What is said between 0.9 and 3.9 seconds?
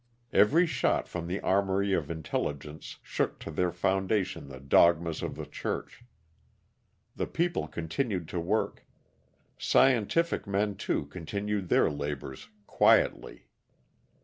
from the armory of intelligence shook to their